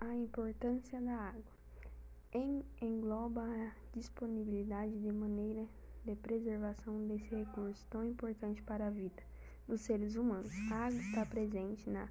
A 0.00 0.14
importância 0.14 1.00
da 1.00 1.12
água 1.12 1.58
engloba 2.80 3.42
a 3.42 3.72
disponibilidade 3.92 4.96
de 4.96 5.10
maneira 5.10 5.66
de 6.04 6.14
preservação 6.14 7.04
desse 7.08 7.34
recurso 7.34 7.84
tão 7.90 8.04
importante 8.04 8.62
para 8.62 8.86
a 8.86 8.90
vida 8.90 9.20
dos 9.66 9.80
seres 9.80 10.14
humanos. 10.14 10.52
A 10.70 10.86
água 10.86 11.00
está 11.00 11.26
presente 11.26 11.90
na 11.90 12.08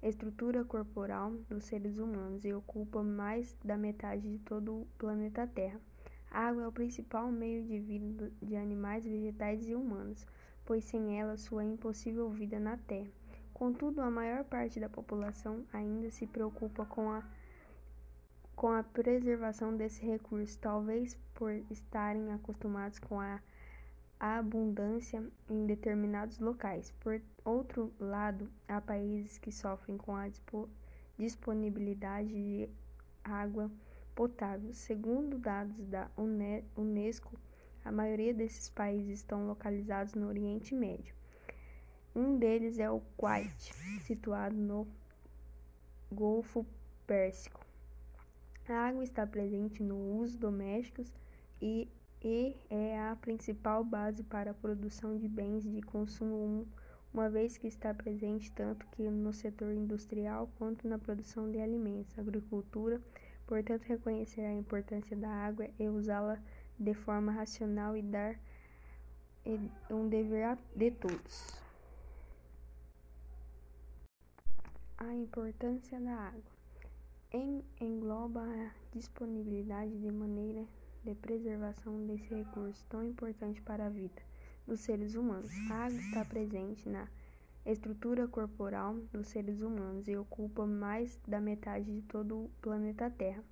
estrutura 0.00 0.64
corporal 0.64 1.32
dos 1.48 1.64
seres 1.64 1.98
humanos 1.98 2.44
e 2.44 2.54
ocupa 2.54 3.02
mais 3.02 3.56
da 3.64 3.76
metade 3.76 4.30
de 4.30 4.38
todo 4.44 4.82
o 4.82 4.86
planeta 4.96 5.44
Terra. 5.44 5.80
A 6.30 6.46
água 6.46 6.62
é 6.62 6.68
o 6.68 6.72
principal 6.72 7.32
meio 7.32 7.64
de 7.64 7.80
vida 7.80 8.30
de 8.40 8.54
animais, 8.54 9.04
vegetais 9.04 9.66
e 9.66 9.74
humanos, 9.74 10.24
pois 10.64 10.84
sem 10.84 11.18
ela 11.18 11.36
sua 11.36 11.64
é 11.64 11.66
impossível 11.66 12.30
vida 12.30 12.60
na 12.60 12.76
Terra. 12.76 13.10
Contudo, 13.54 14.00
a 14.00 14.10
maior 14.10 14.42
parte 14.44 14.80
da 14.80 14.88
população 14.88 15.64
ainda 15.72 16.10
se 16.10 16.26
preocupa 16.26 16.84
com 16.84 17.08
a, 17.08 17.22
com 18.56 18.72
a 18.72 18.82
preservação 18.82 19.76
desse 19.76 20.04
recurso, 20.04 20.58
talvez 20.58 21.16
por 21.34 21.52
estarem 21.70 22.32
acostumados 22.32 22.98
com 22.98 23.20
a, 23.20 23.40
abundância 24.18 25.22
em 25.48 25.66
determinados 25.66 26.38
locais. 26.40 26.90
Por 26.98 27.20
outro 27.44 27.92
lado, 28.00 28.50
há 28.66 28.80
países 28.80 29.38
que 29.38 29.52
sofrem 29.52 29.98
com 29.98 30.16
a 30.16 30.28
disponibilidade 31.16 32.28
de 32.28 32.68
água 33.22 33.70
potável. 34.14 34.72
Segundo 34.72 35.38
dados 35.38 35.86
da 35.86 36.10
Unesco, 36.76 37.38
a 37.84 37.92
maioria 37.92 38.32
desses 38.32 38.68
países 38.70 39.20
estão 39.20 39.46
localizados 39.46 40.14
no 40.14 40.26
Oriente 40.26 40.74
Médio. 40.74 41.14
Um 42.16 42.38
deles 42.38 42.78
é 42.78 42.88
o 42.88 43.00
Kuwait, 43.16 43.74
situado 44.02 44.54
no 44.54 44.86
Golfo 46.12 46.64
Pérsico. 47.08 47.60
A 48.68 48.72
água 48.86 49.02
está 49.02 49.26
presente 49.26 49.82
no 49.82 50.20
uso 50.20 50.38
domésticos 50.38 51.12
e, 51.60 51.88
e 52.22 52.54
é 52.70 53.00
a 53.00 53.16
principal 53.16 53.82
base 53.82 54.22
para 54.22 54.52
a 54.52 54.54
produção 54.54 55.18
de 55.18 55.26
bens 55.26 55.64
de 55.64 55.82
consumo, 55.82 56.68
uma 57.12 57.28
vez 57.28 57.58
que 57.58 57.66
está 57.66 57.92
presente 57.92 58.52
tanto 58.52 58.86
que 58.92 59.02
no 59.02 59.32
setor 59.32 59.72
industrial 59.72 60.48
quanto 60.56 60.86
na 60.86 61.00
produção 61.00 61.50
de 61.50 61.58
alimentos, 61.58 62.16
agricultura. 62.16 63.00
Portanto, 63.44 63.82
reconhecer 63.82 64.42
a 64.42 64.54
importância 64.54 65.16
da 65.16 65.28
água 65.28 65.68
e 65.80 65.88
usá-la 65.88 66.38
de 66.78 66.94
forma 66.94 67.32
racional 67.32 67.96
e 67.96 68.02
dar 68.02 68.38
um 69.90 70.08
dever 70.08 70.56
de 70.76 70.92
todos. 70.92 71.63
A 74.96 75.12
importância 75.12 76.00
da 76.00 76.14
água 76.14 76.54
engloba 77.80 78.40
a 78.40 78.70
disponibilidade 78.92 79.98
de 79.98 80.10
maneira 80.12 80.64
de 81.02 81.14
preservação 81.16 82.06
desse 82.06 82.32
recurso 82.32 82.86
tão 82.88 83.02
importante 83.02 83.60
para 83.60 83.86
a 83.86 83.90
vida 83.90 84.22
dos 84.64 84.80
seres 84.80 85.16
humanos. 85.16 85.50
A 85.68 85.86
água 85.86 85.98
está 85.98 86.24
presente 86.24 86.88
na 86.88 87.08
estrutura 87.66 88.28
corporal 88.28 88.94
dos 89.12 89.26
seres 89.26 89.62
humanos 89.62 90.06
e 90.06 90.16
ocupa 90.16 90.64
mais 90.64 91.18
da 91.26 91.40
metade 91.40 91.92
de 91.92 92.02
todo 92.02 92.44
o 92.44 92.50
planeta 92.62 93.10
Terra. 93.10 93.42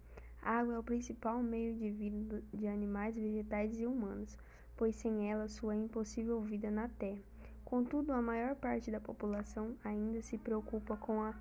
A 0.40 0.60
água 0.60 0.74
é 0.74 0.78
o 0.78 0.84
principal 0.84 1.42
meio 1.42 1.74
de 1.74 1.90
vida 1.90 2.42
de 2.54 2.68
animais, 2.68 3.16
vegetais 3.16 3.78
e 3.80 3.84
humanos, 3.84 4.38
pois 4.76 4.94
sem 4.94 5.28
ela 5.28 5.48
sua 5.48 5.74
é 5.74 5.78
impossível 5.78 6.40
vida 6.40 6.70
na 6.70 6.88
Terra. 6.88 7.31
Contudo, 7.72 8.12
a 8.12 8.20
maior 8.20 8.54
parte 8.54 8.90
da 8.90 9.00
população 9.00 9.74
ainda 9.82 10.20
se 10.20 10.36
preocupa 10.36 10.94
com 10.94 11.22
a, 11.22 11.34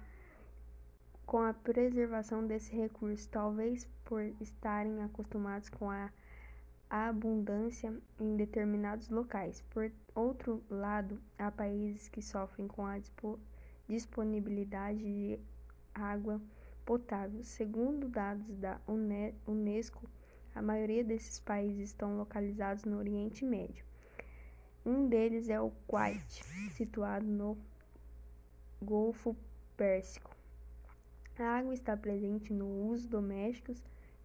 com 1.25 1.39
a 1.39 1.53
preservação 1.53 2.47
desse 2.47 2.73
recurso, 2.73 3.27
talvez 3.27 3.85
por 4.05 4.21
estarem 4.39 5.03
acostumados 5.03 5.67
com 5.67 5.91
a, 5.91 6.09
a 6.89 7.09
abundância 7.09 7.93
em 8.17 8.37
determinados 8.37 9.09
locais. 9.09 9.61
Por 9.71 9.91
outro 10.15 10.63
lado, 10.69 11.19
há 11.37 11.51
países 11.51 12.07
que 12.07 12.21
sofrem 12.21 12.65
com 12.65 12.85
a 12.85 12.97
disponibilidade 13.89 14.99
de 14.99 15.37
água 15.93 16.41
potável. 16.85 17.43
Segundo 17.43 18.07
dados 18.07 18.55
da 18.55 18.79
Unesco, 18.87 20.09
a 20.55 20.61
maioria 20.61 21.03
desses 21.03 21.41
países 21.41 21.89
estão 21.89 22.15
localizados 22.15 22.85
no 22.85 22.99
Oriente 22.99 23.43
Médio. 23.43 23.90
Um 24.83 25.07
deles 25.07 25.47
é 25.47 25.61
o 25.61 25.69
Kuwait, 25.85 26.43
situado 26.71 27.23
no 27.23 27.55
Golfo 28.81 29.35
Pérsico. 29.77 30.35
A 31.37 31.59
água 31.59 31.71
está 31.71 31.95
presente 31.95 32.51
no 32.51 32.87
uso 32.87 33.07
domésticos 33.07 33.79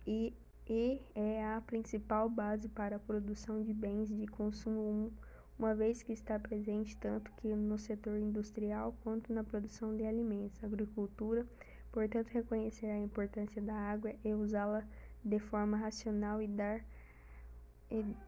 e, 0.06 0.32
e 0.66 1.02
é 1.14 1.44
a 1.44 1.60
principal 1.60 2.30
base 2.30 2.70
para 2.70 2.96
a 2.96 2.98
produção 2.98 3.62
de 3.62 3.74
bens 3.74 4.08
de 4.08 4.26
consumo, 4.26 5.12
uma 5.58 5.74
vez 5.74 6.02
que 6.02 6.14
está 6.14 6.38
presente 6.38 6.96
tanto 6.96 7.30
que 7.32 7.48
no 7.48 7.78
setor 7.78 8.16
industrial 8.16 8.94
quanto 9.04 9.34
na 9.34 9.44
produção 9.44 9.94
de 9.94 10.06
alimentos, 10.06 10.64
agricultura. 10.64 11.46
Portanto, 11.92 12.28
reconhecer 12.28 12.86
a 12.86 12.98
importância 12.98 13.60
da 13.60 13.74
água 13.74 14.14
e 14.24 14.32
usá-la 14.32 14.86
de 15.22 15.38
forma 15.38 15.76
racional 15.76 16.40
e 16.40 16.46
dar 16.46 16.82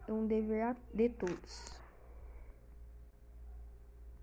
um 0.07 0.27
dever 0.27 0.75
de 0.93 1.09
todos. 1.09 1.88